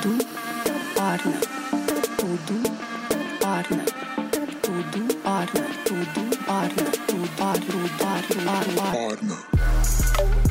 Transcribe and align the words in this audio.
Tudo 0.00 0.24
orna. 0.96 1.38
Tudo 2.16 2.56
orna. 3.44 3.84
Tudo 4.62 5.02
orna. 5.22 5.64
Tudo 5.84 6.22
orna. 6.46 6.84
Tudo 7.06 7.28
orna. 7.36 7.66
Tudo 7.66 8.46
orna. 8.46 8.96
Orna. 8.96 10.41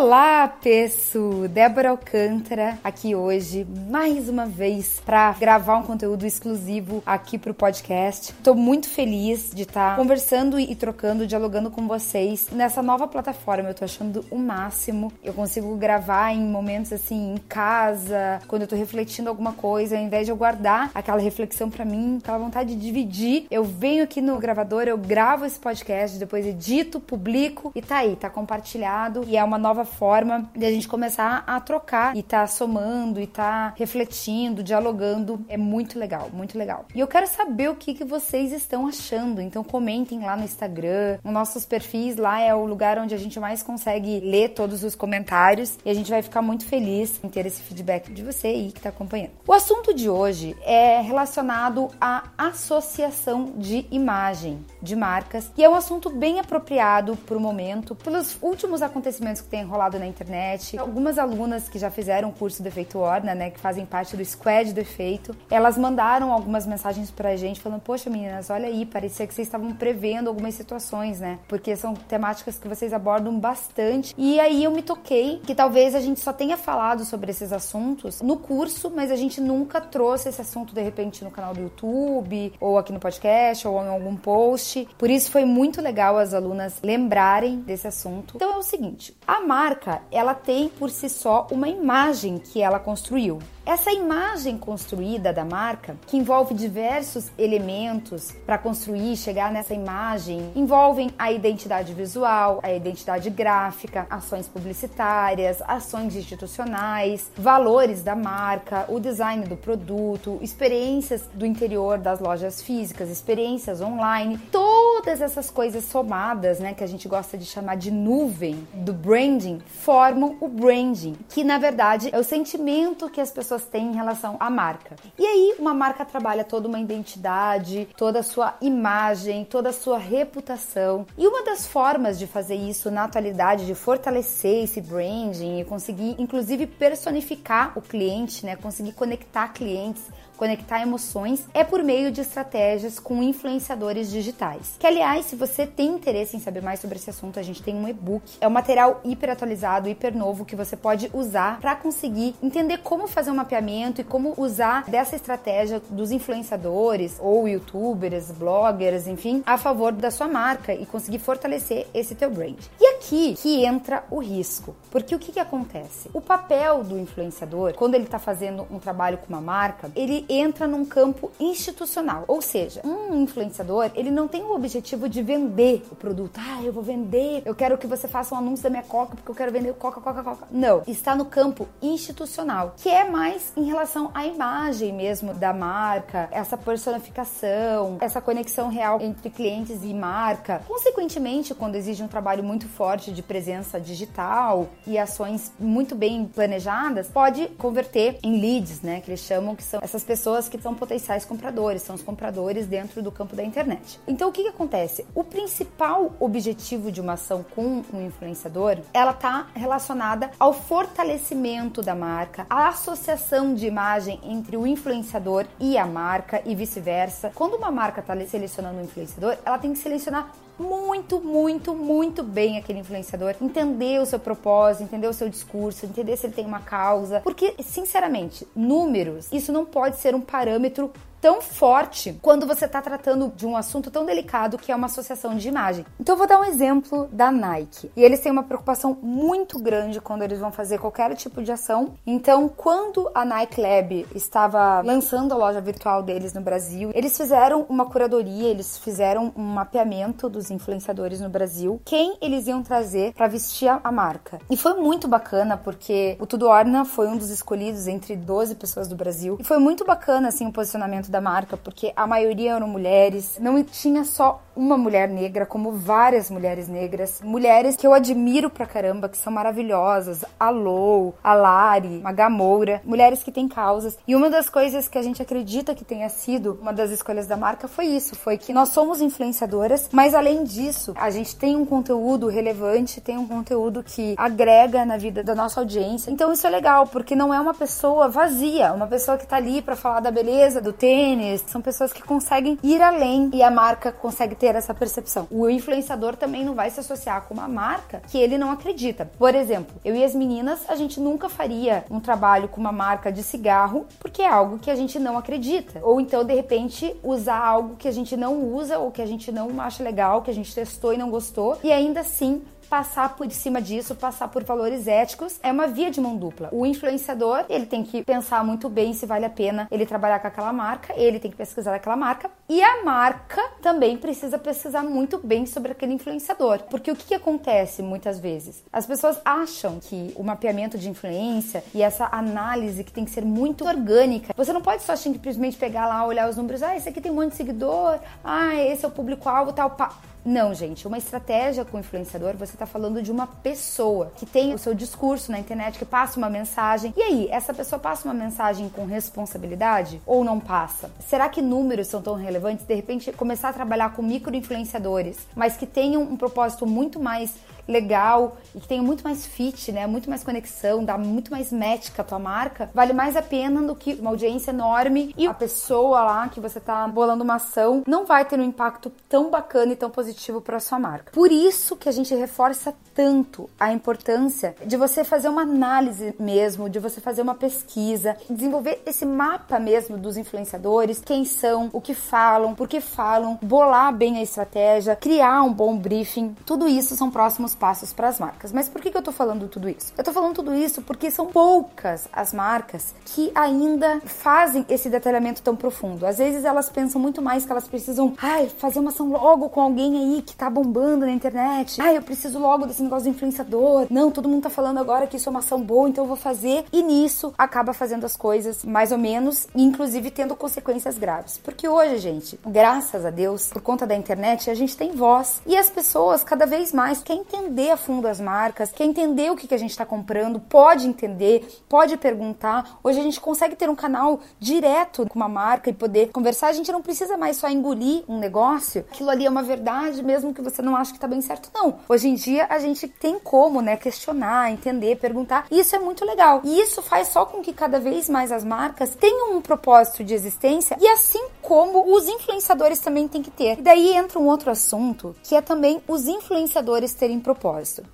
Olá, 0.00 0.46
pessoal! 0.46 1.48
Débora 1.48 1.90
Alcântara 1.90 2.78
aqui 2.84 3.16
hoje, 3.16 3.66
mais 3.90 4.28
uma 4.28 4.46
vez, 4.46 5.02
para 5.04 5.32
gravar 5.32 5.76
um 5.76 5.82
conteúdo 5.82 6.24
exclusivo 6.24 7.02
aqui 7.04 7.36
pro 7.36 7.52
podcast. 7.52 8.32
Tô 8.34 8.54
muito 8.54 8.88
feliz 8.88 9.50
de 9.52 9.62
estar 9.62 9.96
conversando 9.96 10.56
e 10.60 10.72
trocando, 10.76 11.26
dialogando 11.26 11.68
com 11.68 11.88
vocês 11.88 12.48
nessa 12.52 12.80
nova 12.80 13.08
plataforma. 13.08 13.70
Eu 13.70 13.74
tô 13.74 13.84
achando 13.84 14.24
o 14.30 14.38
máximo. 14.38 15.12
Eu 15.20 15.34
consigo 15.34 15.74
gravar 15.76 16.32
em 16.32 16.46
momentos 16.46 16.92
assim, 16.92 17.34
em 17.34 17.38
casa, 17.48 18.40
quando 18.46 18.62
eu 18.62 18.68
tô 18.68 18.76
refletindo 18.76 19.28
alguma 19.28 19.52
coisa, 19.52 19.96
ao 19.98 20.02
invés 20.02 20.26
de 20.26 20.30
eu 20.30 20.36
guardar 20.36 20.92
aquela 20.94 21.20
reflexão 21.20 21.68
para 21.68 21.84
mim, 21.84 22.18
aquela 22.22 22.38
vontade 22.38 22.76
de 22.76 22.80
dividir, 22.80 23.46
eu 23.50 23.64
venho 23.64 24.04
aqui 24.04 24.20
no 24.20 24.38
gravador, 24.38 24.82
eu 24.82 24.96
gravo 24.96 25.44
esse 25.44 25.58
podcast, 25.58 26.18
depois 26.18 26.46
edito, 26.46 27.00
publico 27.00 27.72
e 27.74 27.82
tá 27.82 27.96
aí, 27.96 28.14
tá 28.14 28.30
compartilhado 28.30 29.24
e 29.26 29.36
é 29.36 29.42
uma 29.42 29.58
nova 29.58 29.87
forma 29.88 30.48
de 30.54 30.64
a 30.64 30.70
gente 30.70 30.86
começar 30.86 31.42
a 31.44 31.58
trocar 31.58 32.16
e 32.16 32.22
tá 32.22 32.46
somando 32.46 33.20
e 33.20 33.26
tá 33.26 33.74
refletindo, 33.76 34.62
dialogando. 34.62 35.44
É 35.48 35.56
muito 35.56 35.98
legal, 35.98 36.30
muito 36.32 36.56
legal. 36.56 36.86
E 36.94 37.00
eu 37.00 37.08
quero 37.08 37.26
saber 37.26 37.68
o 37.68 37.74
que, 37.74 37.94
que 37.94 38.04
vocês 38.04 38.52
estão 38.52 38.86
achando. 38.86 39.40
Então 39.40 39.64
comentem 39.64 40.20
lá 40.20 40.36
no 40.36 40.44
Instagram. 40.44 41.18
Os 41.24 41.32
nossos 41.32 41.66
perfis 41.66 42.16
lá 42.16 42.40
é 42.40 42.54
o 42.54 42.64
lugar 42.64 42.98
onde 42.98 43.14
a 43.14 43.18
gente 43.18 43.40
mais 43.40 43.62
consegue 43.62 44.20
ler 44.20 44.50
todos 44.50 44.84
os 44.84 44.94
comentários 44.94 45.78
e 45.84 45.90
a 45.90 45.94
gente 45.94 46.10
vai 46.10 46.22
ficar 46.22 46.42
muito 46.42 46.64
feliz 46.64 47.20
em 47.24 47.28
ter 47.28 47.46
esse 47.46 47.60
feedback 47.62 48.12
de 48.12 48.22
você 48.22 48.48
aí 48.48 48.72
que 48.72 48.80
tá 48.80 48.90
acompanhando. 48.90 49.32
O 49.46 49.52
assunto 49.52 49.92
de 49.94 50.08
hoje 50.08 50.56
é 50.62 51.00
relacionado 51.00 51.88
à 52.00 52.24
associação 52.36 53.52
de 53.56 53.86
imagem 53.90 54.64
de 54.82 54.94
marcas 54.94 55.50
e 55.56 55.64
é 55.64 55.68
um 55.68 55.74
assunto 55.74 56.10
bem 56.10 56.38
apropriado 56.38 57.16
para 57.16 57.36
o 57.36 57.40
momento, 57.40 57.94
pelos 57.94 58.38
últimos 58.42 58.82
acontecimentos 58.82 59.40
que 59.40 59.48
tem 59.48 59.64
rolado 59.68 59.98
na 59.98 60.06
internet. 60.06 60.78
Algumas 60.78 61.18
alunas 61.18 61.68
que 61.68 61.78
já 61.78 61.90
fizeram 61.90 62.30
o 62.30 62.32
curso 62.32 62.62
do 62.62 62.66
Efeito 62.66 62.98
Orna, 62.98 63.34
né, 63.34 63.50
que 63.50 63.60
fazem 63.60 63.86
parte 63.86 64.16
do 64.16 64.24
Squad 64.24 64.72
do 64.72 64.80
Efeito, 64.80 65.36
elas 65.50 65.78
mandaram 65.78 66.32
algumas 66.32 66.66
mensagens 66.66 67.10
pra 67.10 67.36
gente 67.36 67.60
falando: 67.60 67.80
Poxa, 67.80 68.10
meninas, 68.10 68.50
olha 68.50 68.66
aí, 68.66 68.84
parecia 68.84 69.26
que 69.26 69.34
vocês 69.34 69.46
estavam 69.46 69.72
prevendo 69.72 70.28
algumas 70.28 70.54
situações, 70.54 71.20
né? 71.20 71.38
Porque 71.48 71.76
são 71.76 71.94
temáticas 71.94 72.58
que 72.58 72.68
vocês 72.68 72.92
abordam 72.92 73.38
bastante. 73.38 74.14
E 74.16 74.40
aí 74.40 74.64
eu 74.64 74.70
me 74.70 74.82
toquei 74.82 75.40
que 75.44 75.54
talvez 75.54 75.94
a 75.94 76.00
gente 76.00 76.20
só 76.20 76.32
tenha 76.32 76.56
falado 76.56 77.04
sobre 77.04 77.30
esses 77.30 77.52
assuntos 77.52 78.20
no 78.22 78.36
curso, 78.36 78.90
mas 78.94 79.10
a 79.10 79.16
gente 79.16 79.40
nunca 79.40 79.80
trouxe 79.80 80.28
esse 80.28 80.40
assunto 80.40 80.74
de 80.74 80.82
repente 80.82 81.24
no 81.24 81.30
canal 81.30 81.54
do 81.54 81.60
YouTube, 81.60 82.52
ou 82.60 82.78
aqui 82.78 82.92
no 82.92 83.00
podcast, 83.00 83.66
ou 83.66 83.82
em 83.82 83.88
algum 83.88 84.16
post. 84.16 84.88
Por 84.96 85.10
isso 85.10 85.30
foi 85.30 85.44
muito 85.44 85.80
legal 85.80 86.18
as 86.18 86.34
alunas 86.34 86.78
lembrarem 86.82 87.60
desse 87.60 87.86
assunto. 87.86 88.36
Então 88.36 88.52
é 88.52 88.56
o 88.56 88.62
seguinte: 88.62 89.16
a 89.26 89.40
marca, 89.58 90.02
ela 90.12 90.34
tem 90.34 90.68
por 90.68 90.88
si 90.88 91.08
só 91.08 91.48
uma 91.50 91.68
imagem 91.68 92.38
que 92.38 92.62
ela 92.62 92.78
construiu. 92.78 93.40
Essa 93.68 93.92
imagem 93.92 94.56
construída 94.56 95.30
da 95.30 95.44
marca, 95.44 95.94
que 96.06 96.16
envolve 96.16 96.54
diversos 96.54 97.30
elementos 97.36 98.32
para 98.46 98.56
construir, 98.56 99.14
chegar 99.14 99.52
nessa 99.52 99.74
imagem, 99.74 100.50
envolvem 100.56 101.10
a 101.18 101.30
identidade 101.30 101.92
visual, 101.92 102.60
a 102.62 102.72
identidade 102.72 103.28
gráfica, 103.28 104.06
ações 104.08 104.48
publicitárias, 104.48 105.60
ações 105.68 106.16
institucionais, 106.16 107.30
valores 107.36 108.02
da 108.02 108.16
marca, 108.16 108.86
o 108.88 108.98
design 108.98 109.44
do 109.44 109.54
produto, 109.54 110.38
experiências 110.40 111.28
do 111.34 111.44
interior 111.44 111.98
das 111.98 112.20
lojas 112.20 112.62
físicas, 112.62 113.10
experiências 113.10 113.82
online, 113.82 114.38
todas 114.50 115.20
essas 115.20 115.50
coisas 115.50 115.84
somadas, 115.84 116.58
né, 116.58 116.72
que 116.72 116.82
a 116.82 116.88
gente 116.88 117.06
gosta 117.06 117.36
de 117.36 117.44
chamar 117.44 117.76
de 117.76 117.90
nuvem 117.90 118.66
do 118.72 118.94
branding, 118.94 119.60
formam 119.66 120.38
o 120.40 120.48
branding, 120.48 121.18
que 121.28 121.44
na 121.44 121.58
verdade 121.58 122.08
é 122.10 122.18
o 122.18 122.24
sentimento 122.24 123.10
que 123.10 123.20
as 123.20 123.30
pessoas 123.30 123.57
têm 123.64 123.88
em 123.88 123.94
relação 123.94 124.36
à 124.40 124.50
marca. 124.50 124.96
E 125.18 125.26
aí, 125.26 125.54
uma 125.58 125.74
marca 125.74 126.04
trabalha 126.04 126.44
toda 126.44 126.68
uma 126.68 126.78
identidade, 126.78 127.88
toda 127.96 128.20
a 128.20 128.22
sua 128.22 128.54
imagem, 128.60 129.44
toda 129.44 129.70
a 129.70 129.72
sua 129.72 129.98
reputação. 129.98 131.06
E 131.16 131.26
uma 131.26 131.42
das 131.44 131.66
formas 131.66 132.18
de 132.18 132.26
fazer 132.26 132.56
isso 132.56 132.90
na 132.90 133.04
atualidade, 133.04 133.66
de 133.66 133.74
fortalecer 133.74 134.64
esse 134.64 134.80
branding 134.80 135.60
e 135.60 135.64
conseguir, 135.64 136.14
inclusive, 136.18 136.66
personificar 136.66 137.72
o 137.76 137.82
cliente, 137.82 138.44
né, 138.44 138.56
conseguir 138.56 138.92
conectar 138.92 139.48
clientes 139.48 140.02
conectar 140.38 140.80
emoções 140.80 141.44
é 141.52 141.64
por 141.64 141.82
meio 141.82 142.10
de 142.10 142.20
estratégias 142.20 142.98
com 142.98 143.22
influenciadores 143.22 144.10
digitais. 144.10 144.76
Que 144.78 144.86
aliás, 144.86 145.26
se 145.26 145.36
você 145.36 145.66
tem 145.66 145.88
interesse 145.88 146.36
em 146.36 146.40
saber 146.40 146.62
mais 146.62 146.80
sobre 146.80 146.96
esse 146.96 147.10
assunto, 147.10 147.38
a 147.38 147.42
gente 147.42 147.62
tem 147.62 147.74
um 147.74 147.88
e-book. 147.88 148.22
É 148.40 148.46
um 148.46 148.50
material 148.50 149.00
hiper 149.04 149.30
atualizado, 149.30 149.88
hiper 149.88 150.16
novo 150.16 150.44
que 150.44 150.54
você 150.54 150.76
pode 150.76 151.10
usar 151.12 151.60
para 151.60 151.74
conseguir 151.74 152.36
entender 152.42 152.78
como 152.78 153.08
fazer 153.08 153.30
um 153.30 153.34
mapeamento 153.34 154.00
e 154.00 154.04
como 154.04 154.32
usar 154.36 154.84
dessa 154.84 155.16
estratégia 155.16 155.82
dos 155.90 156.12
influenciadores 156.12 157.16
ou 157.18 157.48
youtubers, 157.48 158.30
bloggers, 158.30 159.08
enfim, 159.08 159.42
a 159.44 159.58
favor 159.58 159.92
da 159.92 160.10
sua 160.10 160.28
marca 160.28 160.72
e 160.72 160.86
conseguir 160.86 161.18
fortalecer 161.18 161.88
esse 161.92 162.14
teu 162.14 162.30
brand. 162.30 162.58
E 162.80 162.97
aqui 162.98 163.34
que 163.40 163.64
entra 163.64 164.04
o 164.10 164.18
risco, 164.18 164.74
porque 164.90 165.14
o 165.14 165.18
que, 165.18 165.32
que 165.32 165.40
acontece? 165.40 166.10
O 166.12 166.20
papel 166.20 166.82
do 166.82 166.98
influenciador, 166.98 167.72
quando 167.74 167.94
ele 167.94 168.04
está 168.04 168.18
fazendo 168.18 168.66
um 168.70 168.78
trabalho 168.78 169.18
com 169.18 169.32
uma 169.32 169.40
marca, 169.40 169.90
ele 169.94 170.26
entra 170.28 170.66
num 170.66 170.84
campo 170.84 171.30
institucional. 171.38 172.24
Ou 172.26 172.42
seja, 172.42 172.80
um 172.84 173.22
influenciador, 173.22 173.90
ele 173.94 174.10
não 174.10 174.26
tem 174.26 174.42
o 174.42 174.54
objetivo 174.54 175.08
de 175.08 175.22
vender 175.22 175.86
o 175.90 175.94
produto. 175.94 176.38
Ah, 176.38 176.62
eu 176.62 176.72
vou 176.72 176.82
vender, 176.82 177.42
eu 177.44 177.54
quero 177.54 177.78
que 177.78 177.86
você 177.86 178.08
faça 178.08 178.34
um 178.34 178.38
anúncio 178.38 178.64
da 178.64 178.70
minha 178.70 178.82
Coca 178.82 179.14
porque 179.14 179.30
eu 179.30 179.34
quero 179.34 179.52
vender 179.52 179.72
Coca, 179.74 180.00
Coca, 180.00 180.22
Coca. 180.22 180.48
Não, 180.50 180.82
está 180.86 181.14
no 181.14 181.24
campo 181.24 181.68
institucional, 181.80 182.74
que 182.76 182.88
é 182.88 183.08
mais 183.08 183.52
em 183.56 183.64
relação 183.64 184.10
à 184.12 184.26
imagem 184.26 184.92
mesmo 184.92 185.32
da 185.34 185.52
marca, 185.52 186.28
essa 186.32 186.56
personificação, 186.56 187.98
essa 188.00 188.20
conexão 188.20 188.68
real 188.68 189.00
entre 189.00 189.30
clientes 189.30 189.84
e 189.84 189.94
marca. 189.94 190.62
Consequentemente, 190.66 191.54
quando 191.54 191.76
exige 191.76 192.02
um 192.02 192.08
trabalho 192.08 192.42
muito 192.42 192.66
forte 192.66 192.87
de 192.96 193.22
presença 193.22 193.80
digital 193.80 194.68
e 194.86 194.98
ações 194.98 195.52
muito 195.58 195.94
bem 195.94 196.24
planejadas, 196.26 197.08
pode 197.08 197.48
converter 197.58 198.18
em 198.22 198.40
leads, 198.40 198.82
né, 198.82 199.00
que 199.00 199.10
eles 199.10 199.20
chamam 199.20 199.54
que 199.54 199.62
são 199.62 199.80
essas 199.82 200.02
pessoas 200.02 200.48
que 200.48 200.60
são 200.60 200.74
potenciais 200.74 201.24
compradores, 201.24 201.82
são 201.82 201.94
os 201.94 202.02
compradores 202.02 202.66
dentro 202.66 203.02
do 203.02 203.12
campo 203.12 203.36
da 203.36 203.44
internet. 203.44 204.00
Então 204.06 204.28
o 204.28 204.32
que, 204.32 204.42
que 204.42 204.48
acontece? 204.48 205.04
O 205.14 205.22
principal 205.22 206.12
objetivo 206.18 206.90
de 206.90 207.00
uma 207.00 207.14
ação 207.14 207.44
com 207.54 207.82
um 207.92 208.06
influenciador, 208.06 208.78
ela 208.92 209.12
está 209.12 209.48
relacionada 209.54 210.30
ao 210.38 210.52
fortalecimento 210.52 211.82
da 211.82 211.94
marca, 211.94 212.46
à 212.48 212.68
associação 212.68 213.54
de 213.54 213.66
imagem 213.66 214.20
entre 214.22 214.56
o 214.56 214.66
influenciador 214.66 215.46
e 215.60 215.76
a 215.76 215.86
marca 215.86 216.42
e 216.44 216.54
vice-versa. 216.54 217.30
Quando 217.34 217.54
uma 217.54 217.70
marca 217.70 218.00
está 218.00 218.16
selecionando 218.26 218.78
um 218.78 218.84
influenciador, 218.84 219.36
ela 219.44 219.58
tem 219.58 219.72
que 219.72 219.78
selecionar 219.78 220.30
muito, 220.58 221.20
muito, 221.20 221.74
muito 221.74 222.22
bem 222.22 222.58
aquele 222.58 222.80
influenciador, 222.80 223.34
entender 223.40 224.00
o 224.00 224.06
seu 224.06 224.18
propósito, 224.18 224.84
entender 224.84 225.06
o 225.06 225.12
seu 225.12 225.28
discurso, 225.28 225.86
entender 225.86 226.16
se 226.16 226.26
ele 226.26 226.34
tem 226.34 226.46
uma 226.46 226.60
causa. 226.60 227.20
Porque, 227.20 227.54
sinceramente, 227.60 228.46
números, 228.54 229.28
isso 229.32 229.52
não 229.52 229.64
pode 229.64 229.98
ser 229.98 230.14
um 230.14 230.20
parâmetro 230.20 230.90
tão 231.20 231.40
forte 231.40 232.18
quando 232.22 232.46
você 232.46 232.64
está 232.64 232.80
tratando 232.80 233.32
de 233.34 233.46
um 233.46 233.56
assunto 233.56 233.90
tão 233.90 234.04
delicado 234.04 234.58
que 234.58 234.72
é 234.72 234.76
uma 234.76 234.86
associação 234.86 235.36
de 235.36 235.48
imagem. 235.48 235.84
Então 235.98 236.14
eu 236.14 236.18
vou 236.18 236.26
dar 236.26 236.38
um 236.40 236.44
exemplo 236.44 237.08
da 237.12 237.30
Nike. 237.30 237.90
E 237.96 238.02
eles 238.02 238.20
têm 238.20 238.32
uma 238.32 238.42
preocupação 238.42 238.96
muito 239.02 239.58
grande 239.58 240.00
quando 240.00 240.22
eles 240.22 240.38
vão 240.38 240.52
fazer 240.52 240.78
qualquer 240.78 241.14
tipo 241.14 241.42
de 241.42 241.52
ação. 241.52 241.94
Então, 242.06 242.48
quando 242.48 243.10
a 243.14 243.24
Nike 243.24 243.60
Lab 243.60 244.06
estava 244.14 244.80
lançando 244.80 245.32
a 245.32 245.36
loja 245.36 245.60
virtual 245.60 246.02
deles 246.02 246.32
no 246.32 246.40
Brasil, 246.40 246.90
eles 246.94 247.16
fizeram 247.16 247.66
uma 247.68 247.86
curadoria, 247.86 248.48
eles 248.48 248.78
fizeram 248.78 249.32
um 249.36 249.42
mapeamento 249.42 250.28
dos 250.28 250.50
influenciadores 250.50 251.20
no 251.20 251.28
Brasil, 251.28 251.80
quem 251.84 252.16
eles 252.20 252.46
iam 252.46 252.62
trazer 252.62 253.12
para 253.14 253.28
vestir 253.28 253.68
a 253.82 253.92
marca. 253.92 254.40
E 254.50 254.56
foi 254.56 254.74
muito 254.74 255.08
bacana 255.08 255.56
porque 255.56 256.16
o 256.20 256.26
Tudo 256.26 256.48
Orna 256.48 256.84
foi 256.84 257.08
um 257.08 257.16
dos 257.16 257.30
escolhidos 257.30 257.86
entre 257.86 258.16
12 258.16 258.54
pessoas 258.54 258.88
do 258.88 258.96
Brasil. 258.96 259.36
E 259.40 259.44
foi 259.44 259.58
muito 259.58 259.84
bacana 259.84 260.28
assim 260.28 260.46
o 260.46 260.52
posicionamento 260.52 261.07
da 261.10 261.20
marca, 261.20 261.56
porque 261.56 261.92
a 261.96 262.06
maioria 262.06 262.54
eram 262.54 262.68
mulheres, 262.68 263.38
não 263.40 263.62
tinha 263.62 264.04
só 264.04 264.42
uma 264.58 264.76
mulher 264.76 265.08
negra, 265.08 265.46
como 265.46 265.72
várias 265.72 266.28
mulheres 266.28 266.66
negras, 266.66 267.20
mulheres 267.22 267.76
que 267.76 267.86
eu 267.86 267.94
admiro 267.94 268.50
pra 268.50 268.66
caramba, 268.66 269.08
que 269.08 269.16
são 269.16 269.32
maravilhosas, 269.32 270.24
a 270.38 270.50
Lou, 270.50 271.14
a 271.22 271.32
Lari, 271.32 272.00
a 272.04 272.10
Gamoura, 272.10 272.82
mulheres 272.84 273.22
que 273.22 273.30
têm 273.30 273.46
causas. 273.48 273.96
E 274.06 274.16
uma 274.16 274.28
das 274.28 274.50
coisas 274.50 274.88
que 274.88 274.98
a 274.98 275.02
gente 275.02 275.22
acredita 275.22 275.76
que 275.76 275.84
tenha 275.84 276.08
sido 276.08 276.58
uma 276.60 276.72
das 276.72 276.90
escolhas 276.90 277.28
da 277.28 277.36
marca 277.36 277.68
foi 277.68 277.86
isso, 277.86 278.16
foi 278.16 278.36
que 278.36 278.52
nós 278.52 278.70
somos 278.70 279.00
influenciadoras, 279.00 279.88
mas 279.92 280.12
além 280.12 280.42
disso, 280.42 280.92
a 280.96 281.08
gente 281.08 281.36
tem 281.36 281.54
um 281.54 281.64
conteúdo 281.64 282.26
relevante, 282.26 283.00
tem 283.00 283.16
um 283.16 283.28
conteúdo 283.28 283.84
que 283.84 284.16
agrega 284.18 284.84
na 284.84 284.96
vida 284.96 285.22
da 285.22 285.36
nossa 285.36 285.60
audiência. 285.60 286.10
Então 286.10 286.32
isso 286.32 286.46
é 286.46 286.50
legal, 286.50 286.86
porque 286.88 287.14
não 287.14 287.32
é 287.32 287.38
uma 287.38 287.54
pessoa 287.54 288.08
vazia, 288.08 288.72
uma 288.72 288.88
pessoa 288.88 289.16
que 289.16 289.26
tá 289.26 289.36
ali 289.36 289.62
para 289.62 289.76
falar 289.76 290.00
da 290.00 290.10
beleza 290.10 290.60
do 290.60 290.72
tênis, 290.98 291.44
são 291.46 291.62
pessoas 291.62 291.92
que 291.92 292.02
conseguem 292.02 292.58
ir 292.60 292.82
além 292.82 293.30
e 293.32 293.40
a 293.40 293.52
marca 293.52 293.92
consegue 293.92 294.34
ter 294.34 294.56
essa 294.56 294.74
percepção. 294.74 295.28
O 295.30 295.48
influenciador 295.48 296.16
também 296.16 296.44
não 296.44 296.54
vai 296.54 296.70
se 296.70 296.80
associar 296.80 297.22
com 297.22 297.34
uma 297.34 297.46
marca 297.46 298.02
que 298.08 298.18
ele 298.18 298.36
não 298.36 298.50
acredita. 298.50 299.08
Por 299.16 299.32
exemplo, 299.32 299.76
eu 299.84 299.94
e 299.94 300.02
as 300.02 300.12
meninas, 300.12 300.68
a 300.68 300.74
gente 300.74 300.98
nunca 300.98 301.28
faria 301.28 301.84
um 301.88 302.00
trabalho 302.00 302.48
com 302.48 302.60
uma 302.60 302.72
marca 302.72 303.12
de 303.12 303.22
cigarro 303.22 303.86
porque 304.00 304.22
é 304.22 304.28
algo 304.28 304.58
que 304.58 304.72
a 304.72 304.74
gente 304.74 304.98
não 304.98 305.16
acredita. 305.16 305.78
Ou 305.84 306.00
então, 306.00 306.24
de 306.24 306.34
repente, 306.34 306.92
usar 307.04 307.38
algo 307.38 307.76
que 307.76 307.86
a 307.86 307.92
gente 307.92 308.16
não 308.16 308.42
usa 308.42 308.80
ou 308.80 308.90
que 308.90 309.00
a 309.00 309.06
gente 309.06 309.30
não 309.30 309.60
acha 309.60 309.84
legal, 309.84 310.22
que 310.22 310.32
a 310.32 310.34
gente 310.34 310.52
testou 310.52 310.92
e 310.92 310.98
não 310.98 311.10
gostou, 311.10 311.58
e 311.62 311.70
ainda 311.70 312.00
assim 312.00 312.42
passar 312.68 313.16
por 313.16 313.30
cima 313.30 313.60
disso, 313.60 313.94
passar 313.94 314.28
por 314.28 314.44
valores 314.44 314.86
éticos, 314.86 315.38
é 315.42 315.50
uma 315.50 315.66
via 315.66 315.90
de 315.90 316.00
mão 316.00 316.16
dupla. 316.16 316.48
O 316.52 316.66
influenciador, 316.66 317.44
ele 317.48 317.66
tem 317.66 317.82
que 317.82 318.04
pensar 318.04 318.44
muito 318.44 318.68
bem 318.68 318.92
se 318.92 319.06
vale 319.06 319.24
a 319.24 319.30
pena 319.30 319.68
ele 319.70 319.86
trabalhar 319.86 320.18
com 320.18 320.26
aquela 320.26 320.52
marca, 320.52 320.94
ele 320.96 321.18
tem 321.18 321.30
que 321.30 321.36
pesquisar 321.36 321.74
aquela 321.74 321.96
marca, 321.96 322.30
e 322.48 322.62
a 322.62 322.84
marca 322.84 323.42
também 323.62 323.96
precisa 323.96 324.38
pesquisar 324.38 324.82
muito 324.82 325.18
bem 325.18 325.46
sobre 325.46 325.72
aquele 325.72 325.92
influenciador. 325.92 326.60
Porque 326.70 326.90
o 326.90 326.96
que, 326.96 327.06
que 327.06 327.14
acontece 327.14 327.82
muitas 327.82 328.18
vezes? 328.18 328.62
As 328.72 328.86
pessoas 328.86 329.20
acham 329.24 329.78
que 329.80 330.12
o 330.16 330.22
mapeamento 330.22 330.78
de 330.78 330.88
influência 330.88 331.62
e 331.74 331.82
essa 331.82 332.08
análise 332.12 332.84
que 332.84 332.92
tem 332.92 333.04
que 333.04 333.10
ser 333.10 333.24
muito 333.24 333.64
orgânica, 333.66 334.34
você 334.36 334.52
não 334.52 334.60
pode 334.60 334.82
só 334.82 334.96
simplesmente 334.96 335.56
pegar 335.56 335.86
lá, 335.86 336.06
olhar 336.06 336.28
os 336.28 336.36
números, 336.36 336.62
ah, 336.62 336.76
esse 336.76 336.88
aqui 336.88 337.00
tem 337.00 337.12
um 337.12 337.14
monte 337.14 337.30
de 337.30 337.36
seguidor, 337.36 337.98
ah, 338.24 338.54
esse 338.54 338.84
é 338.84 338.88
o 338.88 338.90
público-alvo, 338.90 339.52
tal, 339.52 339.70
pá. 339.70 339.92
Não, 340.24 340.52
gente, 340.52 340.86
uma 340.86 340.98
estratégia 340.98 341.64
com 341.64 341.78
influenciador, 341.78 342.36
você 342.36 342.52
está 342.52 342.66
falando 342.66 343.00
de 343.02 343.10
uma 343.10 343.26
pessoa 343.26 344.12
que 344.16 344.26
tem 344.26 344.52
o 344.52 344.58
seu 344.58 344.74
discurso 344.74 345.32
na 345.32 345.38
internet, 345.38 345.78
que 345.78 345.84
passa 345.84 346.18
uma 346.18 346.28
mensagem. 346.28 346.92
E 346.96 347.02
aí, 347.02 347.28
essa 347.30 347.54
pessoa 347.54 347.78
passa 347.78 348.06
uma 348.06 348.14
mensagem 348.14 348.68
com 348.68 348.84
responsabilidade 348.84 350.00
ou 350.04 350.24
não 350.24 350.38
passa? 350.38 350.90
Será 351.00 351.28
que 351.28 351.40
números 351.40 351.86
são 351.86 352.02
tão 352.02 352.14
relevantes? 352.14 352.66
De 352.66 352.74
repente, 352.74 353.12
começar 353.12 353.50
a 353.50 353.52
trabalhar 353.52 353.94
com 353.94 354.02
micro-influenciadores, 354.02 355.18
mas 355.34 355.56
que 355.56 355.66
tenham 355.66 356.02
um 356.02 356.16
propósito 356.16 356.66
muito 356.66 357.00
mais 357.00 357.34
legal 357.68 358.38
e 358.54 358.60
que 358.60 358.66
tenha 358.66 358.82
muito 358.82 359.04
mais 359.04 359.26
fit, 359.26 359.70
né? 359.70 359.86
Muito 359.86 360.08
mais 360.08 360.24
conexão, 360.24 360.84
dá 360.84 360.96
muito 360.96 361.30
mais 361.30 361.52
match 361.52 361.90
com 361.94 362.00
a 362.00 362.04
tua 362.04 362.18
marca, 362.18 362.70
vale 362.74 362.92
mais 362.92 363.14
a 363.14 363.22
pena 363.22 363.62
do 363.62 363.76
que 363.76 363.94
uma 363.94 364.10
audiência 364.10 364.50
enorme 364.50 365.14
e 365.16 365.26
a 365.26 365.34
pessoa 365.34 366.02
lá 366.02 366.28
que 366.28 366.40
você 366.40 366.58
tá 366.58 366.88
bolando 366.88 367.22
uma 367.22 367.34
ação 367.34 367.82
não 367.86 368.06
vai 368.06 368.24
ter 368.24 368.40
um 368.40 368.44
impacto 368.44 368.90
tão 369.08 369.30
bacana 369.30 369.72
e 369.72 369.76
tão 369.76 369.90
positivo 369.90 370.40
para 370.40 370.58
sua 370.58 370.78
marca. 370.78 371.12
Por 371.12 371.30
isso 371.30 371.76
que 371.76 371.88
a 371.88 371.92
gente 371.92 372.14
reforça 372.14 372.74
tanto 372.94 373.48
a 373.60 373.72
importância 373.72 374.56
de 374.64 374.76
você 374.76 375.04
fazer 375.04 375.28
uma 375.28 375.42
análise 375.42 376.14
mesmo, 376.18 376.68
de 376.68 376.80
você 376.80 377.00
fazer 377.00 377.22
uma 377.22 377.34
pesquisa, 377.34 378.16
desenvolver 378.28 378.82
esse 378.86 379.06
mapa 379.06 379.58
mesmo 379.58 379.96
dos 379.96 380.16
influenciadores, 380.16 381.00
quem 381.04 381.24
são, 381.24 381.70
o 381.72 381.80
que 381.80 381.94
falam, 381.94 382.54
por 382.54 382.66
que 382.66 382.80
falam, 382.80 383.38
bolar 383.42 383.92
bem 383.94 384.18
a 384.18 384.22
estratégia, 384.22 384.96
criar 384.96 385.42
um 385.42 385.52
bom 385.52 385.76
briefing. 385.76 386.34
Tudo 386.44 386.68
isso 386.68 386.96
são 386.96 387.10
próximos 387.10 387.54
passos 387.58 387.92
para 387.92 388.08
as 388.08 388.18
marcas. 388.18 388.52
Mas 388.52 388.68
por 388.68 388.80
que, 388.80 388.90
que 388.90 388.96
eu 388.96 389.02
tô 389.02 389.12
falando 389.12 389.48
tudo 389.48 389.68
isso? 389.68 389.92
Eu 389.98 390.04
tô 390.04 390.12
falando 390.12 390.34
tudo 390.34 390.54
isso 390.54 390.80
porque 390.82 391.10
são 391.10 391.26
poucas 391.26 392.08
as 392.12 392.32
marcas 392.32 392.94
que 393.04 393.30
ainda 393.34 394.00
fazem 394.04 394.64
esse 394.68 394.88
detalhamento 394.88 395.42
tão 395.42 395.56
profundo. 395.56 396.06
Às 396.06 396.18
vezes 396.18 396.44
elas 396.44 396.70
pensam 396.70 397.00
muito 397.00 397.20
mais 397.20 397.44
que 397.44 397.52
elas 397.52 397.66
precisam, 397.68 398.14
ai, 398.22 398.48
fazer 398.48 398.78
uma 398.78 398.90
ação 398.90 399.10
logo 399.10 399.48
com 399.48 399.60
alguém 399.60 399.98
aí 399.98 400.22
que 400.22 400.36
tá 400.36 400.48
bombando 400.48 401.04
na 401.04 401.12
internet. 401.12 401.80
Ai, 401.80 401.96
eu 401.96 402.02
preciso 402.02 402.38
logo 402.38 402.66
desse 402.66 402.82
negócio 402.82 403.10
do 403.10 403.14
influenciador. 403.14 403.86
Não, 403.90 404.10
todo 404.10 404.28
mundo 404.28 404.44
tá 404.44 404.50
falando 404.50 404.78
agora 404.78 405.06
que 405.06 405.16
isso 405.16 405.28
é 405.28 405.30
uma 405.30 405.40
ação 405.40 405.60
boa, 405.60 405.88
então 405.88 406.04
eu 406.04 406.08
vou 406.08 406.16
fazer. 406.16 406.64
E 406.72 406.82
nisso 406.82 407.34
acaba 407.36 407.72
fazendo 407.72 408.06
as 408.06 408.16
coisas 408.16 408.64
mais 408.64 408.92
ou 408.92 408.98
menos, 408.98 409.46
inclusive 409.54 410.10
tendo 410.10 410.36
consequências 410.36 410.96
graves. 410.96 411.38
Porque 411.38 411.68
hoje, 411.68 411.98
gente, 411.98 412.38
graças 412.46 413.04
a 413.04 413.10
Deus, 413.10 413.48
por 413.48 413.60
conta 413.60 413.86
da 413.86 413.96
internet, 413.96 414.50
a 414.50 414.54
gente 414.54 414.76
tem 414.76 414.92
voz. 414.92 415.42
E 415.46 415.56
as 415.56 415.68
pessoas 415.68 416.22
cada 416.22 416.46
vez 416.46 416.72
mais 416.72 417.02
querem 417.02 417.22
entender 417.22 417.47
entender 417.48 417.70
a 417.70 417.76
fundo 417.78 418.06
as 418.06 418.20
marcas, 418.20 418.70
quer 418.70 418.84
entender 418.84 419.30
o 419.32 419.36
que, 419.36 419.48
que 419.48 419.54
a 419.54 419.58
gente 419.58 419.70
está 419.70 419.86
comprando, 419.86 420.38
pode 420.38 420.86
entender, 420.86 421.48
pode 421.66 421.96
perguntar. 421.96 422.78
Hoje 422.84 423.00
a 423.00 423.02
gente 423.02 423.18
consegue 423.18 423.56
ter 423.56 423.70
um 423.70 423.74
canal 423.74 424.20
direto 424.38 425.06
com 425.08 425.18
uma 425.18 425.28
marca 425.28 425.70
e 425.70 425.72
poder 425.72 426.10
conversar. 426.10 426.48
A 426.48 426.52
gente 426.52 426.70
não 426.70 426.82
precisa 426.82 427.16
mais 427.16 427.38
só 427.38 427.48
engolir 427.48 428.04
um 428.06 428.18
negócio. 428.18 428.84
Aquilo 428.90 429.08
ali 429.08 429.24
é 429.24 429.30
uma 429.30 429.42
verdade, 429.42 430.02
mesmo 430.02 430.34
que 430.34 430.42
você 430.42 430.60
não 430.60 430.76
ache 430.76 430.92
que 430.92 430.98
está 430.98 431.08
bem 431.08 431.22
certo. 431.22 431.50
Não. 431.54 431.78
Hoje 431.88 432.08
em 432.08 432.14
dia 432.14 432.46
a 432.50 432.58
gente 432.58 432.86
tem 432.86 433.18
como, 433.18 433.62
né, 433.62 433.76
questionar, 433.76 434.52
entender, 434.52 434.96
perguntar. 434.96 435.46
Isso 435.50 435.74
é 435.74 435.78
muito 435.78 436.04
legal. 436.04 436.42
E 436.44 436.60
isso 436.60 436.82
faz 436.82 437.08
só 437.08 437.24
com 437.24 437.40
que 437.40 437.54
cada 437.54 437.80
vez 437.80 438.10
mais 438.10 438.30
as 438.30 438.44
marcas 438.44 438.94
tenham 438.94 439.34
um 439.34 439.40
propósito 439.40 440.04
de 440.04 440.12
existência 440.12 440.76
e 440.78 440.86
assim 440.86 441.24
como 441.40 441.94
os 441.94 442.06
influenciadores 442.06 442.78
também 442.78 443.08
têm 443.08 443.22
que 443.22 443.30
ter. 443.30 443.58
E 443.58 443.62
daí 443.62 443.96
entra 443.96 444.18
um 444.18 444.26
outro 444.26 444.50
assunto, 444.50 445.16
que 445.22 445.34
é 445.34 445.40
também 445.40 445.80
os 445.88 446.06
influenciadores 446.06 446.92
terem 446.92 447.18
propósito. 447.18 447.37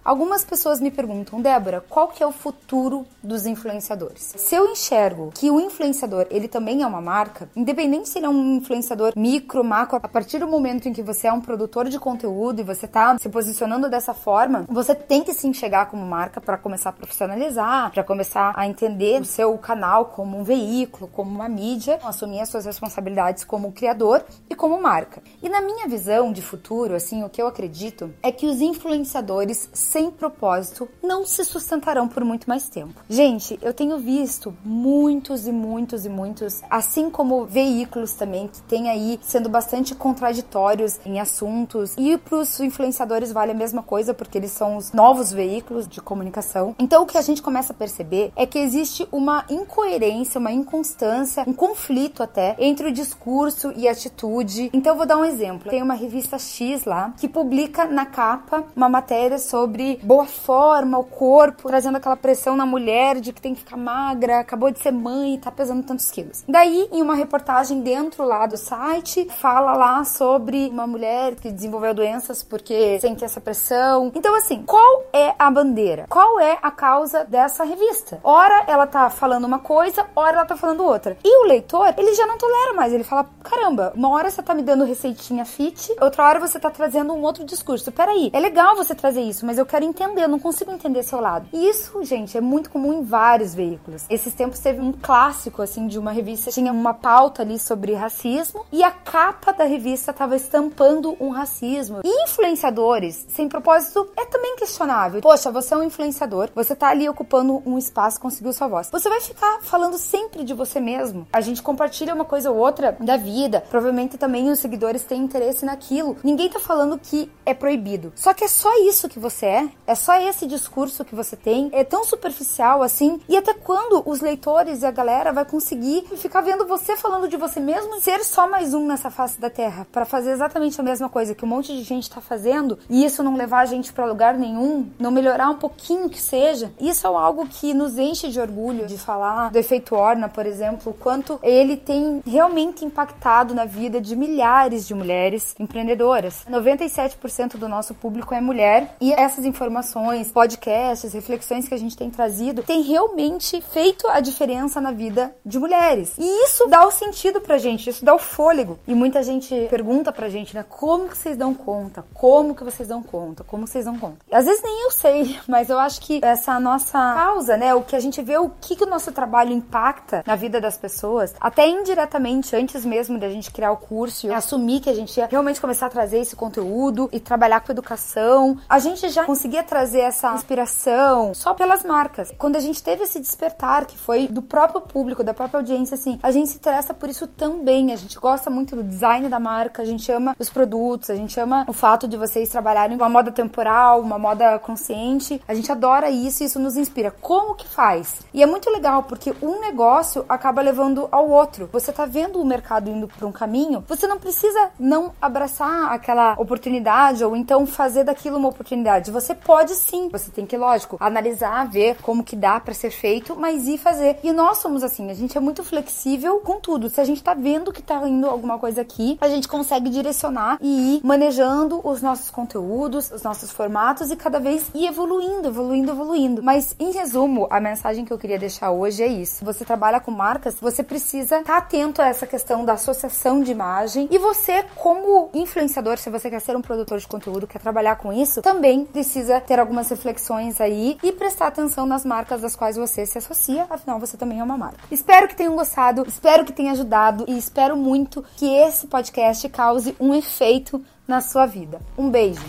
Algumas 0.05 0.45
pessoas 0.45 0.81
me 0.81 0.91
perguntam, 0.91 1.41
Débora, 1.41 1.85
qual 1.89 2.09
que 2.09 2.23
é 2.23 2.27
o 2.27 2.33
futuro 2.33 3.07
dos 3.23 3.47
influenciadores? 3.47 4.35
Se 4.37 4.55
eu 4.55 4.71
enxergo 4.71 5.31
que 5.35 5.51
o 5.51 5.61
influenciador, 5.61 6.27
ele 6.31 6.49
também 6.49 6.83
é 6.83 6.87
uma 6.87 7.01
marca, 7.01 7.49
independente 7.55 8.09
se 8.09 8.19
ele 8.19 8.27
é 8.27 8.29
um 8.29 8.57
influenciador 8.57 9.13
micro, 9.17 9.63
macro, 9.63 10.01
a 10.03 10.09
partir 10.09 10.39
do 10.39 10.49
momento 10.49 10.89
em 10.89 10.93
que 10.93 11.03
você 11.03 11.27
é 11.27 11.33
um 11.33 11.41
produtor 11.41 11.89
de 11.89 11.99
conteúdo 11.99 12.61
e 12.61 12.65
você 12.65 12.87
tá 12.87 13.17
se 13.19 13.29
posicionando 13.29 13.89
dessa 13.89 14.15
forma, 14.15 14.65
você 14.69 14.95
tem 14.95 15.23
que 15.23 15.35
se 15.35 15.47
enxergar 15.47 15.87
como 15.87 16.05
marca 16.05 16.41
para 16.41 16.59
começar 16.59 16.91
a 16.91 16.93
profissionalizar, 16.93 17.91
para 17.93 18.05
começar 18.05 18.53
a 18.57 18.67
entender 18.67 19.21
o 19.21 19.25
seu 19.25 19.57
canal 19.59 20.07
como 20.07 20.39
um 20.39 20.45
veículo, 20.45 21.09
como 21.09 21.31
uma 21.31 21.49
mídia, 21.49 21.99
assumir 22.05 22.41
as 22.41 22.49
suas 22.49 22.65
responsabilidades 22.65 23.45
como 23.45 23.73
criador 23.73 24.25
e 24.49 24.55
como 24.55 24.81
marca. 24.81 25.23
E 25.43 25.49
na 25.49 25.61
minha 25.61 25.89
visão 25.89 26.33
de 26.33 26.43
futuro, 26.43 26.95
assim, 26.95 27.23
o 27.25 27.29
que 27.29 27.41
eu 27.41 27.47
acredito 27.47 28.13
é 28.23 28.31
que 28.31 28.47
os 28.47 28.61
influenciadores 28.61 29.15
influenciadores 29.25 29.71
sem 29.73 30.11
propósito 30.11 30.89
não 31.03 31.27
se 31.27 31.45
sustentarão 31.45 32.07
por 32.07 32.25
muito 32.25 32.49
mais 32.49 32.69
tempo. 32.69 32.95
Gente, 33.09 33.59
eu 33.63 33.73
tenho 33.73 33.99
visto 33.99 34.55
muitos 34.65 35.47
e 35.47 35.53
muitos 35.53 36.05
e 36.05 36.09
muitos, 36.09 36.63
assim 36.69 37.09
como 37.11 37.47
veículos 37.47 38.13
também 38.13 38.49
que 38.49 38.61
tem 38.63 38.91
aí 38.91 39.19
sendo 39.23 39.49
bastante 39.49 39.95
contraditórios 39.95 41.01
em 41.05 41.19
assuntos. 41.19 41.95
E 41.97 42.19
para 42.19 42.39
os 42.39 42.61
influenciadores 42.61 43.33
vale 43.33 43.53
a 43.53 43.55
mesma 43.55 43.83
coisa 43.83 44.13
porque 44.13 44.39
eles 44.39 44.53
são 44.53 44.77
os 44.77 44.93
novos 44.93 45.33
veículos 45.33 45.89
de 45.89 46.01
comunicação. 46.01 46.75
Então 46.79 47.03
o 47.03 47.07
que 47.07 47.19
a 47.19 47.23
gente 47.23 47.43
começa 47.43 47.73
a 47.73 47.77
perceber 47.77 48.33
é 48.37 48.47
que 48.47 48.59
existe 48.59 49.09
uma 49.11 49.45
incoerência, 49.49 50.39
uma 50.39 50.53
inconstância, 50.53 51.45
um 51.47 51.55
conflito 51.55 52.23
até 52.23 52.57
entre 52.59 52.89
o 52.89 52.93
discurso 52.93 53.73
e 53.77 53.89
a 53.89 53.93
atitude. 53.93 54.71
Então 54.73 54.93
eu 54.93 54.97
vou 54.99 55.07
dar 55.07 55.17
um 55.17 55.25
exemplo. 55.25 55.71
Tem 55.71 55.83
uma 55.83 55.95
revista 55.95 56.39
X 56.39 56.85
lá 56.85 57.15
que 57.17 57.29
publica 57.29 57.87
na 57.87 58.05
capa 58.05 58.65
uma 58.77 58.89
matéria 58.89 59.14
matérias 59.15 59.43
sobre 59.43 60.01
boa 60.03 60.27
forma, 60.27 60.99
o 60.99 61.05
corpo, 61.05 61.69
trazendo 61.69 61.97
aquela 61.97 62.17
pressão 62.17 62.57
na 62.57 62.67
mulher 62.67 63.21
de 63.21 63.33
que 63.33 63.41
tem 63.41 63.55
que 63.55 63.61
ficar 63.61 63.77
magra, 63.77 64.41
acabou 64.41 64.71
de 64.73 64.81
ser 64.81 64.93
mãe 64.93 65.39
tá 65.39 65.53
pesando 65.53 65.85
tantos 65.85 66.11
quilos. 66.11 66.43
Daí, 66.49 66.89
em 66.91 67.01
uma 67.01 67.15
reportagem 67.15 67.81
dentro 67.81 68.25
lá 68.25 68.47
do 68.47 68.57
site, 68.57 69.29
fala 69.31 69.75
lá 69.75 70.05
sobre 70.05 70.69
uma 70.69 70.87
mulher 70.87 71.37
que 71.37 71.51
desenvolveu 71.53 71.95
doenças 71.95 72.43
porque 72.43 72.99
sente 73.01 73.25
essa 73.25 73.41
pressão. 73.41 74.11
Então, 74.15 74.35
assim, 74.35 74.63
qual 74.63 75.05
é 75.13 75.35
a 75.39 75.51
bandeira? 75.51 76.07
Qual 76.09 76.41
é 76.41 76.59
a 76.61 76.71
causa 76.71 77.25
dessa 77.25 77.63
revista? 77.63 78.19
Ora 78.25 78.65
ela 78.67 78.87
tá 78.87 79.11
falando 79.11 79.45
uma 79.45 79.61
coisa, 79.61 80.07
ora 80.17 80.39
ela 80.39 80.45
tá 80.45 80.57
falando 80.57 80.85
outra. 80.85 81.17
E 81.23 81.45
o 81.45 81.47
leitor, 81.47 81.95
ele 81.97 82.15
já 82.15 82.27
não 82.27 82.37
tolera 82.37 82.73
mais. 82.75 82.93
Ele 82.93 83.05
fala: 83.05 83.29
caramba, 83.43 83.93
uma 83.95 84.11
hora 84.11 84.31
você 84.31 84.43
tá 84.43 84.55
me 84.55 84.63
dando 84.63 84.85
receitinha 84.85 85.45
fit, 85.45 85.95
outra 86.01 86.25
hora 86.25 86.41
você 86.41 86.59
tá 86.59 86.71
trazendo 86.71 87.13
um 87.13 87.23
outro 87.23 87.45
discurso. 87.45 87.93
Peraí, 87.93 88.31
é 88.33 88.41
legal 88.41 88.75
você 88.75 88.95
trazer 89.05 89.21
isso, 89.21 89.45
mas 89.45 89.59
eu 89.59 89.67
quero 89.67 89.85
entender, 89.85 90.23
eu 90.23 90.29
não 90.31 90.39
consigo 90.39 90.73
entender 90.73 91.03
seu 91.03 91.21
lado. 91.21 91.47
E 91.53 91.69
isso, 91.69 92.03
gente, 92.05 92.39
é 92.39 92.41
muito 92.41 92.71
comum 92.71 92.91
em 92.95 93.05
vários 93.05 93.55
veículos. 93.55 94.07
Esses 94.09 94.33
tempos 94.33 94.61
teve 94.61 94.81
um 94.81 94.93
clássico, 94.93 95.61
assim, 95.61 95.87
de 95.87 95.99
uma 95.99 96.11
revista, 96.11 96.51
tinha 96.51 96.73
uma 96.73 96.95
pauta 96.95 97.43
ali 97.43 97.59
sobre 97.59 97.93
racismo 97.93 98.65
e 98.73 98.83
a 98.83 98.91
capa 98.91 99.53
da 99.53 99.65
revista 99.65 100.11
estava 100.11 100.35
estampando 100.37 101.15
um 101.21 101.29
racismo. 101.29 102.01
E 102.03 102.25
influenciadores, 102.25 103.27
sem 103.29 103.47
propósito, 103.47 104.09
é 104.17 104.25
também 104.25 104.57
questionável. 104.57 105.21
Poxa, 105.21 105.53
você 105.53 105.75
é 105.75 105.77
um 105.77 105.83
influenciador, 105.83 106.49
você 106.55 106.75
tá 106.75 106.89
ali 106.89 107.07
ocupando 107.07 107.63
um 107.67 107.77
espaço, 107.77 108.19
conseguiu 108.19 108.55
sua 108.55 108.69
voz. 108.69 108.89
Você 108.91 109.11
vai 109.11 109.21
ficar 109.21 109.59
falando 109.61 109.99
sempre 109.99 110.45
de 110.45 110.55
você 110.55 110.81
mesmo. 110.81 111.27
A 111.31 111.43
gente 111.43 111.63
compartilha 111.63 112.15
uma 112.15 112.25
coisa 112.25 112.51
ou 112.51 112.57
outra 112.57 112.97
da 112.99 113.19
vida, 113.19 113.63
provavelmente 113.69 114.17
também 114.17 114.51
os 114.51 114.61
seguidores 114.61 115.03
têm 115.03 115.21
interesse 115.21 115.67
naquilo. 115.67 116.17
Ninguém 116.25 116.49
tá 116.49 116.59
falando 116.59 116.99
que 116.99 117.31
é 117.45 117.53
proibido. 117.53 118.11
Só 118.17 118.33
que 118.33 118.45
é 118.45 118.49
só 118.49 118.71
isso 118.89 118.94
que 119.03 119.19
você 119.19 119.47
é, 119.47 119.69
é 119.87 119.95
só 119.95 120.15
esse 120.21 120.47
discurso 120.47 121.05
que 121.05 121.15
você 121.15 121.37
tem, 121.37 121.69
é 121.73 121.83
tão 121.83 122.05
superficial 122.05 122.83
assim. 122.83 123.21
E 123.29 123.37
até 123.37 123.53
quando 123.53 124.03
os 124.07 124.21
leitores 124.21 124.83
e 124.83 124.87
a 124.87 124.91
galera 124.91 125.33
vai 125.33 125.45
conseguir 125.45 126.05
ficar 126.17 126.41
vendo 126.41 126.67
você 126.67 126.97
falando 126.97 127.29
de 127.29 127.37
você 127.37 127.61
mesmo, 127.61 128.01
ser 128.01 128.25
só 128.25 128.49
mais 128.49 128.75
um 128.75 128.87
nessa 128.87 129.11
face 129.11 129.41
da 129.41 129.51
Terra, 129.51 129.87
para 129.91 130.05
fazer 130.05 130.31
exatamente 130.31 130.81
a 130.81 130.85
mesma 130.85 131.09
coisa 131.09 131.35
que 131.35 131.45
um 131.45 131.49
monte 131.49 131.73
de 131.75 131.83
gente 131.83 132.09
tá 132.09 132.21
fazendo, 132.21 132.79
e 132.89 133.05
isso 133.05 133.23
não 133.23 133.37
levar 133.37 133.61
a 133.61 133.67
gente 133.67 133.93
para 133.93 134.07
lugar 134.07 134.35
nenhum, 134.35 134.89
não 134.99 135.11
melhorar 135.11 135.51
um 135.51 135.57
pouquinho 135.57 136.09
que 136.09 136.21
seja. 136.21 136.73
Isso 136.81 137.07
é 137.07 137.11
algo 137.11 137.47
que 137.47 137.75
nos 137.75 137.99
enche 137.99 138.29
de 138.29 138.41
orgulho 138.41 138.87
de 138.87 138.99
falar 138.99 139.51
do 139.51 139.59
efeito 139.59 139.95
Orna, 139.95 140.29
por 140.29 140.47
exemplo, 140.47 140.93
o 140.93 140.95
quanto 140.95 141.39
ele 141.43 141.77
tem 141.77 142.23
realmente 142.27 142.85
impactado 142.85 143.55
na 143.55 143.65
vida 143.65 144.01
de 144.01 144.15
milhares 144.15 144.87
de 144.87 144.95
mulheres 144.95 145.55
empreendedoras. 145.59 146.45
97% 146.51 147.57
do 147.57 147.69
nosso 147.69 147.95
público 147.95 148.35
é 148.35 148.41
mulher 148.41 148.84
e 149.01 149.13
essas 149.13 149.45
informações, 149.45 150.31
podcasts, 150.31 151.13
reflexões 151.13 151.67
que 151.67 151.75
a 151.75 151.79
gente 151.79 151.97
tem 151.97 152.11
trazido 152.11 152.63
tem 152.63 152.83
realmente 152.83 153.61
feito 153.61 154.07
a 154.09 154.21
diferença 154.21 154.81
na 154.81 154.93
vida 154.93 155.35
de 155.45 155.59
mulheres. 155.59 156.13
E 156.19 156.45
isso 156.45 156.67
dá 156.67 156.87
o 156.87 156.91
sentido 156.91 157.41
pra 157.41 157.59
gente, 157.59 157.91
isso 157.91 158.05
dá 158.05 158.15
o 158.15 158.19
fôlego. 158.19 158.79
E 158.87 158.95
muita 158.95 159.23
gente 159.23 159.67
pergunta 159.71 160.13
pra 160.13 160.29
gente, 160.29 160.55
né, 160.55 160.65
como 160.69 161.09
que 161.09 161.17
vocês 161.17 161.37
dão 161.37 161.55
conta? 161.55 162.05
Como 162.13 162.55
que 162.55 162.65
vocês 162.65 162.89
dão 162.89 163.03
conta? 163.03 163.45
Como 163.45 163.67
vocês 163.67 163.85
dão 163.85 163.99
conta? 163.99 164.19
Às 164.31 164.45
vezes 164.45 164.63
nem 164.63 164.83
eu 164.85 164.91
sei, 164.91 165.39
mas 165.49 165.71
eu 165.71 165.79
acho 165.79 166.01
que 166.01 166.21
essa 166.23 166.59
nossa 166.61 166.99
causa, 167.15 167.57
né, 167.57 167.75
o 167.75 167.83
que 167.83 167.97
a 167.97 168.01
gente 168.01 168.21
vê, 168.23 168.37
o 168.39 168.51
que, 168.61 168.77
que 168.77 168.85
o 168.85 168.89
nosso 168.89 169.13
trabalho 169.13 169.53
impacta 169.53 170.23
na 170.27 170.37
vida 170.37 170.61
das 170.61 170.77
pessoas, 170.77 171.35
até 171.41 171.67
indiretamente, 171.69 172.55
antes 172.55 172.85
mesmo 172.85 173.19
da 173.19 173.29
gente 173.29 173.51
criar 173.51 173.73
o 173.73 173.77
curso 173.77 174.29
assumir 174.35 174.81
que 174.81 174.91
a 174.91 174.95
gente 174.95 175.17
ia 175.17 175.27
realmente 175.27 175.61
começar 175.61 175.87
a 175.87 175.91
trazer 175.91 176.19
esse 176.19 176.37
conteúdo 176.37 177.09
e 177.13 177.19
trabalhar 177.19 177.61
com 177.61 177.73
educação, 177.73 178.59
a 178.75 178.81
gente 178.81 179.09
já 179.09 179.25
conseguia 179.25 179.63
trazer 179.63 180.01
essa 180.01 180.35
inspiração 180.35 181.33
só 181.33 181.55
pelas 181.55 181.85
marcas. 181.85 182.35
Quando 182.37 182.57
a 182.57 182.61
gente 182.61 182.83
teve 182.83 183.05
esse 183.05 183.21
despertar, 183.21 183.87
que 183.87 183.97
foi 183.97 184.27
do 184.27 184.43
próprio 184.43 184.81
público, 184.81 185.23
da 185.23 185.33
própria 185.33 185.61
audiência, 185.61 185.95
assim, 185.95 186.19
a 186.21 186.33
gente 186.33 186.49
se 186.49 186.57
interessa 186.57 186.93
por 186.93 187.09
isso 187.09 187.29
também. 187.29 187.93
A 187.93 187.97
gente 187.97 188.19
gosta 188.19 188.51
muito 188.51 188.75
do 188.75 188.83
design 188.83 189.29
da 189.29 189.39
marca, 189.39 189.81
a 189.81 189.85
gente 189.85 190.11
ama 190.11 190.35
os 190.37 190.51
produtos, 190.51 191.09
a 191.09 191.15
gente 191.15 191.39
ama 191.39 191.65
o 191.69 191.73
fato 191.73 192.09
de 192.09 192.17
vocês 192.17 192.49
trabalharem 192.49 192.97
uma 192.97 193.09
moda 193.09 193.31
temporal, 193.31 194.01
uma 194.01 194.19
moda 194.19 194.59
consciente. 194.59 195.41
A 195.47 195.55
gente 195.55 195.71
adora 195.71 196.11
isso 196.11 196.43
e 196.43 196.47
isso 196.47 196.59
nos 196.59 196.77
inspira. 196.77 197.13
Como 197.13 197.55
que 197.55 197.69
faz? 197.69 198.23
E 198.35 198.43
é 198.43 198.47
muito 198.47 198.69
legal 198.71 199.05
porque 199.05 199.33
um 199.41 199.61
negócio 199.61 200.25
acaba 200.29 200.61
levando 200.61 201.07
ao 201.13 201.31
outro. 201.31 201.71
Você 201.73 201.93
tá 201.93 202.07
vendo 202.07 202.43
o 202.43 202.45
mercado 202.45 202.91
indo 202.91 203.07
para 203.07 203.25
um 203.25 203.31
caminho, 203.31 203.85
você 203.87 204.09
não 204.09 204.19
precisa 204.19 204.71
não 204.81 205.13
abraçar 205.23 205.93
aquela 205.93 206.35
oportunidade 206.37 207.25
ou 207.25 207.37
então 207.37 207.65
fazer 207.69 208.03
daquilo 208.03 208.37
uma 208.37 208.49
oportunidade. 208.49 208.64
Você 209.11 209.35
pode 209.35 209.75
sim. 209.75 210.09
Você 210.11 210.31
tem 210.31 210.47
que, 210.47 210.57
lógico, 210.57 210.97
analisar, 211.01 211.69
ver 211.69 211.97
como 212.03 212.25
que 212.25 212.37
dá 212.37 212.59
para 212.59 212.75
ser 212.75 212.91
feito, 212.91 213.37
mas 213.37 213.69
ir 213.69 213.79
fazer. 213.79 214.19
E 214.23 214.33
nós 214.33 214.59
somos 214.59 214.83
assim, 214.83 215.11
a 215.11 215.15
gente 215.15 215.37
é 215.37 215.41
muito 215.41 215.63
flexível 215.63 216.39
com 216.41 216.59
tudo. 216.59 216.89
Se 216.89 217.01
a 217.01 217.05
gente 217.05 217.23
tá 217.23 217.35
vendo 217.35 217.73
que 217.73 217.83
tá 217.83 218.07
indo 218.09 218.29
alguma 218.29 218.59
coisa 218.59 218.81
aqui, 218.81 219.19
a 219.21 219.29
gente 219.29 219.47
consegue 219.49 219.91
direcionar 219.91 220.59
e 220.61 220.97
ir 220.97 221.01
manejando 221.05 221.81
os 221.85 222.01
nossos 222.03 222.31
conteúdos, 222.31 223.11
os 223.11 223.23
nossos 223.23 223.51
formatos 223.51 224.11
e 224.11 224.17
cada 224.17 224.41
vez 224.41 224.65
ir 224.75 224.87
evoluindo, 224.87 225.49
evoluindo, 225.49 225.93
evoluindo. 225.93 226.43
Mas 226.43 226.75
em 226.79 226.93
resumo, 226.93 227.47
a 227.51 227.61
mensagem 227.61 228.05
que 228.05 228.13
eu 228.13 228.19
queria 228.19 228.39
deixar 228.39 228.71
hoje 228.71 229.03
é 229.03 229.07
isso. 229.07 229.45
Você 229.45 229.65
trabalha 229.65 230.01
com 230.01 230.11
marcas, 230.11 230.57
você 230.61 230.83
precisa 230.83 231.39
estar 231.39 231.53
tá 231.53 231.59
atento 231.59 232.01
a 232.01 232.07
essa 232.07 232.27
questão 232.27 232.65
da 232.65 232.75
associação 232.75 233.43
de 233.43 233.51
imagem 233.51 234.09
e 234.11 234.19
você 234.19 234.65
como 234.77 235.31
influenciador, 235.35 235.99
se 235.99 236.11
você 236.11 236.31
quer 236.31 236.41
ser 236.41 236.57
um 236.57 236.63
produtor 236.63 236.99
de 236.99 237.07
conteúdo, 237.07 237.47
quer 237.47 237.61
trabalhar 237.61 237.97
com 237.97 238.13
isso, 238.13 238.41
também 238.55 238.85
precisa 238.85 239.41
ter 239.41 239.59
algumas 239.59 239.89
reflexões 239.89 240.61
aí 240.61 240.97
e 241.03 241.11
prestar 241.11 241.49
atenção 241.49 241.87
nas 241.87 242.05
marcas 242.05 242.41
das 242.41 242.55
quais 242.55 242.77
você 242.77 243.05
se 243.05 243.19
associa, 243.19 243.67
afinal 243.69 243.99
você 243.99 244.17
também 244.17 244.39
é 244.39 244.45
uma 244.45 244.57
marca. 244.57 244.79
Espero 244.93 245.27
que 245.27 245.35
tenham 245.35 245.57
gostado, 245.57 246.05
espero 246.07 246.45
que 246.45 246.53
tenha 246.53 246.71
ajudado 246.71 247.25
e 247.27 247.37
espero 247.37 247.77
muito 247.77 248.25
que 248.37 248.47
esse 248.47 248.87
podcast 248.87 249.49
cause 249.49 249.97
um 249.99 250.15
efeito 250.15 250.81
na 251.07 251.21
sua 251.21 251.47
vida. 251.47 251.81
Um 251.99 252.09
beijo. 252.09 252.45